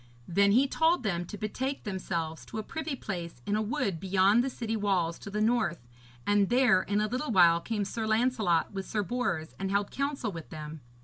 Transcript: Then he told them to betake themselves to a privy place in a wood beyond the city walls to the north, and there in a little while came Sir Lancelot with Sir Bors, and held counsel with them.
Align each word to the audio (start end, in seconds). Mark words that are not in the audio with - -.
Then 0.27 0.53
he 0.53 0.67
told 0.67 1.03
them 1.03 1.25
to 1.25 1.37
betake 1.37 1.83
themselves 1.83 2.43
to 2.47 2.57
a 2.57 2.63
privy 2.63 2.95
place 2.95 3.43
in 3.45 3.55
a 3.55 3.61
wood 3.61 3.99
beyond 3.99 4.43
the 4.43 4.49
city 4.49 4.75
walls 4.75 5.19
to 5.19 5.29
the 5.29 5.41
north, 5.41 5.87
and 6.25 6.49
there 6.49 6.81
in 6.81 6.99
a 6.99 7.07
little 7.07 7.29
while 7.31 7.61
came 7.61 7.85
Sir 7.85 8.07
Lancelot 8.07 8.73
with 8.73 8.87
Sir 8.87 9.03
Bors, 9.03 9.53
and 9.59 9.69
held 9.69 9.91
counsel 9.91 10.31
with 10.31 10.49
them. 10.49 10.81